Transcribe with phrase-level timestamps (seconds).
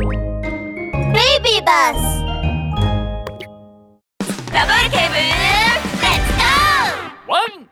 [0.00, 2.22] ビーバス
[4.52, 7.68] ラブール警部レッツゴーワン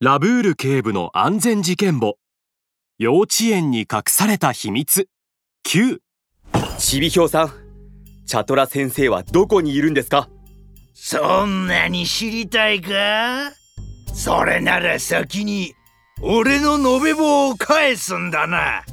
[0.00, 2.18] ラブール警部の安全事件簿。
[2.98, 5.08] 幼稚園に隠された秘密。
[5.66, 5.98] 9
[6.78, 7.52] ちびひょうさん
[8.26, 10.28] チャトラ先生はどこにいるんですか？
[10.94, 13.52] そんなに知りたいか？
[14.14, 15.74] それなら先に
[16.22, 18.84] 俺の延べ棒を返すんだな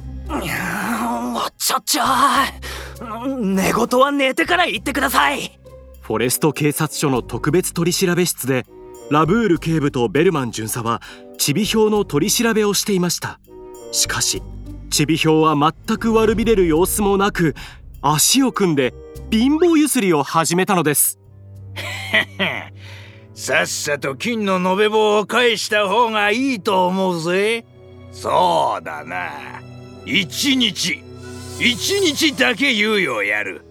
[1.38, 2.02] もうちょちょ
[3.38, 5.56] 寝言は寝てから言ってください。
[6.00, 8.66] フォレスト警察署の特別取調室で
[9.08, 11.00] ラブール警部とベルマン巡査は
[11.38, 13.38] ちびひょうの取り調べをしていました。
[13.92, 14.42] しかし
[14.90, 17.54] ちびひょうは全く悪びれる様子もなく
[18.02, 18.92] 足を組んで
[19.30, 21.20] 貧乏ゆすりを始めたのです。
[23.34, 27.64] さっさと金の延べ棒を返した方がいいと思うぜ。
[28.10, 29.30] そうだな。
[30.04, 31.06] 一日
[31.60, 33.64] 一日だけ猶予をやる。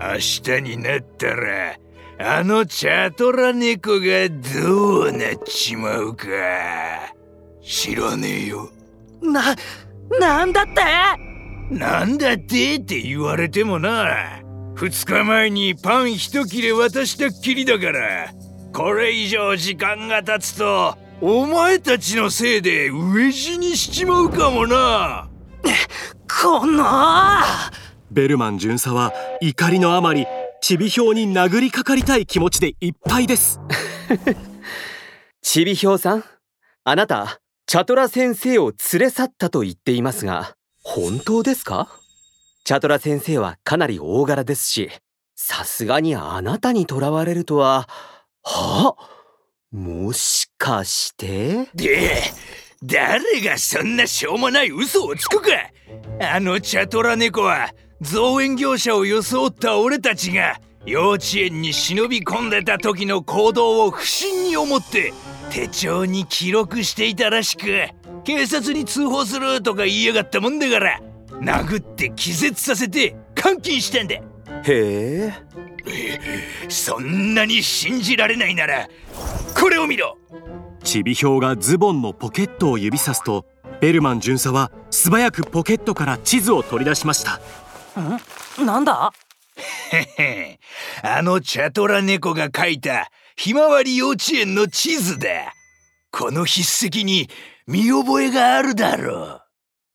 [0.00, 1.76] 明日になったら
[2.18, 6.26] あのチャトラ猫がどうなっちまうか。
[7.62, 8.70] 知らねえよ。
[9.22, 9.54] な、
[10.18, 10.80] なんだって？
[11.74, 14.40] なんだってって言われてもな。
[14.76, 18.32] 2日前にパン一切れ渡したっきりだから。
[18.72, 25.29] これ以上時間が経つとお前たちのせいで飢え死にしちまうかもな
[26.42, 26.84] この。
[28.10, 30.26] ベルマン巡査は怒りのあまり
[30.62, 33.60] ちびひょうに殴りかかりたい気持ちでいっぱいです。
[35.42, 36.24] ちびひょうさん
[36.84, 41.88] あなたチャトラ先生を連れ去ったと言っていますが本当ですか？
[42.64, 44.90] チャトラ先生はかなり大柄ですし
[45.36, 47.86] さすがにあなたに囚われるとは
[48.42, 48.96] は？
[49.72, 51.68] もしかして？
[51.74, 52.22] で
[52.82, 55.48] 誰がそんなしょうもない嘘をつくか。
[56.18, 65.12] あのチャトラ猫は造園業者を装った俺たちが幼稚園に忍び込んでた時の行動を不審に思って
[65.50, 67.66] 手帳に記録していたらしく
[68.24, 71.00] 警察に通報するとか言いやがったもんだから
[71.32, 74.14] 殴って気絶させて監禁したんだ。
[74.14, 74.22] へ
[74.66, 75.34] え。
[76.68, 78.88] そんなに信じられないなら
[79.58, 80.16] これを見ろ
[80.80, 83.46] ちびひょうがズボンのポケットを指さすと
[83.80, 87.40] ベルマン巡査は素早くポケットから地図を取り出しました。
[88.00, 88.66] ん？
[88.66, 89.12] なんだ？
[91.02, 95.54] あのチャトラ猫が描いたひまわり幼稚園の地図だ。
[96.10, 97.28] この筆跡に
[97.66, 99.42] 見覚えがあるだろ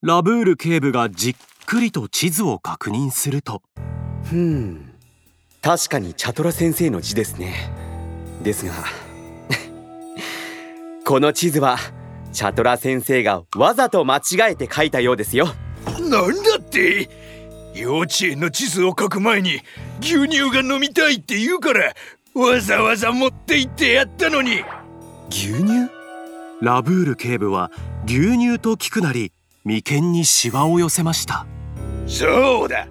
[0.01, 0.07] う。
[0.07, 1.35] ラブール警部がじっ
[1.65, 3.61] くりと地図を確認すると
[4.23, 4.93] ふん。
[5.61, 7.71] 確かにチャトラ先生の字ですね。
[8.43, 8.73] ですが
[11.05, 11.77] この地図は
[12.33, 15.45] チャトラ先生がわざと間違えて書いたようですよ。
[15.99, 17.07] なんだって？
[17.75, 19.61] 幼稚園の地図を書く前に
[19.99, 21.93] 牛乳が飲みたいって言うから
[22.33, 24.63] わざわざ持って行ってやったのに。
[25.29, 25.91] 牛乳？
[26.59, 27.69] ラブール警部は
[28.07, 29.31] 牛乳と聞くなり
[29.63, 31.45] 眉間にシワを寄せました。
[32.07, 32.87] そうだ。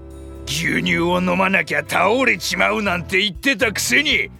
[0.46, 4.30] 牛乳を飲まなきゃ倒れちまうなんて言ってたくせに。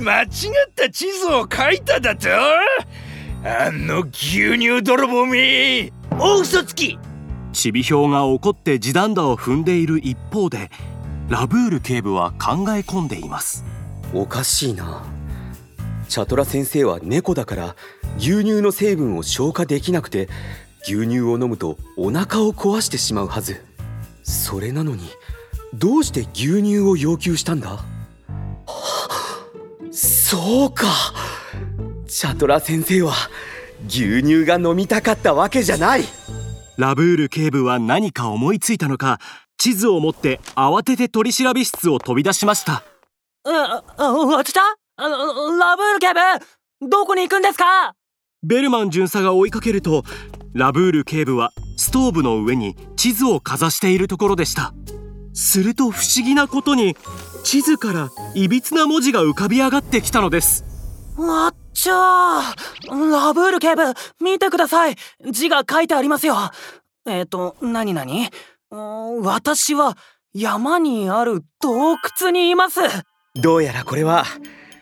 [0.00, 0.28] 間違っ
[0.74, 2.28] た地図を書いただと？
[3.44, 5.92] あの牛乳泥棒め。
[6.12, 6.96] 大嘘つき。
[7.52, 10.70] ちびひょうが怒って地団打を踏んでいる一方で
[11.28, 13.64] ラブール警部は考え込んでいます。
[14.14, 15.04] おかしいな。
[16.08, 17.76] チャトラ先生は猫だから
[18.16, 20.28] 牛乳の成分を消化できなくて
[20.84, 23.64] 牛乳を飲むとお腹を壊してしまうはず。
[24.22, 25.02] それなのに
[25.74, 27.84] どうして牛乳を要求したんだ？
[29.90, 30.86] そうか
[32.14, 33.14] チャトラ先生は
[33.88, 36.04] 牛乳が飲みたかったわけじゃない。
[36.76, 39.18] ラブール警部は何か思いついたのか
[39.56, 42.82] 地図を持って慌てて取り調べ室を飛び出しました。
[43.44, 44.60] あ、あ、わちた
[44.98, 47.94] ラブール警部どこに行くんですか？
[48.42, 50.04] ベルマン巡査が追いかけると
[50.52, 54.74] ラブール警部はストーブの上に地図をかざしているところでした。
[55.32, 56.94] すると不思議なことに
[57.42, 60.66] 地図からいびつな文字が浮かび上がってきたのです。
[61.16, 63.82] わっちゃーラブール警部
[64.20, 64.96] 見てください。
[65.30, 66.36] 字が書いてありますよ。
[67.06, 68.28] えっ、ー、と何何
[68.70, 69.96] 私は
[70.34, 72.80] 山にある洞窟にいます。
[73.34, 74.24] どうやらこれは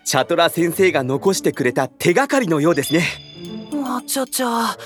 [0.05, 3.05] チャトラ先生が残してくれた手がかりのようですね。
[3.73, 4.77] わちゃちゃ。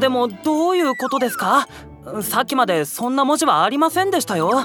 [0.00, 1.66] でもどういうことですか？
[2.22, 4.64] さっきまでそんな文字はありませんでしたよ。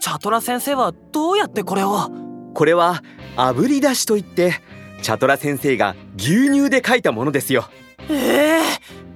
[0.00, 2.10] チャトラ先生はどうやってこれを？
[2.54, 3.02] これは
[3.36, 4.60] 炙り出しといって
[5.02, 7.64] チャトラ先生が牛乳で書いたものですよ。
[8.08, 8.60] ええ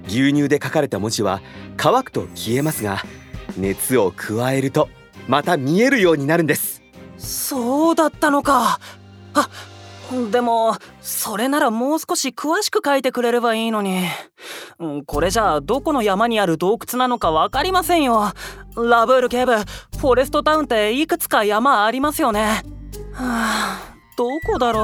[0.03, 1.41] ー、牛乳で書かれた文字は
[1.77, 3.01] 乾くと消えますが
[3.57, 4.89] 熱を加えると
[5.27, 6.81] また見えるようになるんです。
[7.17, 8.79] そうだったのか。
[9.33, 9.49] あ
[10.31, 14.05] でもそれならもう少し詳しく書いてくれればいいのに。
[14.79, 18.33] うんこれじゃあどこの山にある洞窟なのか分かりませんよ。
[18.75, 22.63] ラブール警部フォレストタウンっていくつか山ありますよね。
[23.13, 24.81] はあどこだろ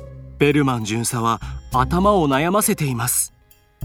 [0.00, 0.03] う
[0.44, 1.40] ベルマン巡査は
[1.72, 3.32] 頭を悩ませています。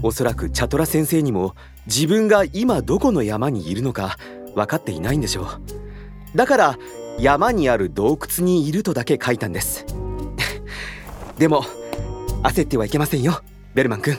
[0.02, 1.54] おそらくチャトラ先生にも
[1.86, 4.18] 自分が今どこの山にいるのか
[4.54, 6.36] 分かっていないんでしょう。
[6.36, 6.78] だから
[7.18, 9.86] 山にある洞窟にいるとだけ書いたんです。
[11.38, 11.64] でも
[12.42, 13.40] 焦ってはいけませんよ
[13.72, 14.18] ベルマン君。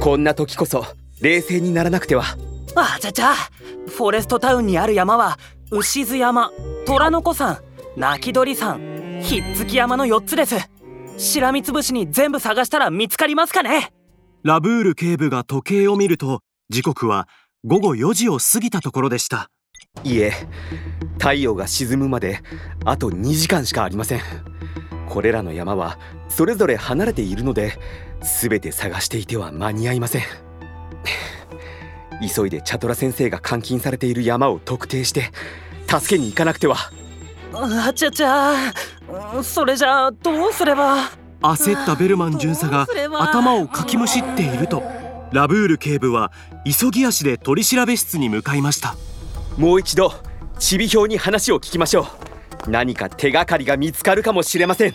[0.00, 0.86] こんな時こそ
[1.20, 2.24] 冷静にならなくては。
[2.74, 3.34] あちゃちゃ
[3.86, 5.38] フォレストタウンにある山は
[5.70, 6.52] 牛津山
[6.86, 7.60] 虎の子山
[7.98, 8.80] 泣き鳥山
[9.20, 10.56] ひっつき山の4つです
[11.20, 13.92] しらみつぶしに全部探したら見つかりますかね？
[14.42, 16.40] ラブール警部が時計を見ると
[16.70, 17.28] 時刻は
[17.62, 19.50] 午後4時を過ぎたところでした。
[20.02, 20.32] いえ
[21.18, 22.40] 太陽が沈むまで
[22.86, 24.20] あと2時間しかありません。
[25.10, 25.98] これらの山は
[26.30, 27.74] それぞれ離れているので
[28.22, 30.22] 全て探していては間に合いません。
[32.34, 35.32] 急いでチャトラ先生が監禁されている山を特定して
[35.86, 36.76] 助けに行かなくては。
[37.52, 38.72] あちゃちゃ
[39.42, 41.10] それじゃあどうすれば？
[41.42, 42.86] 焦ったベルマン巡査が
[43.18, 44.82] 頭をかきむしっていると
[45.32, 46.32] ラブール警部は
[46.64, 48.94] 急ぎ足で取り調べ室に向かいました。
[49.56, 50.12] もう一度
[50.58, 52.02] チビ表に話を聞きましょ
[52.66, 52.70] う。
[52.70, 54.94] 何か手がかりが見つかるかもしれません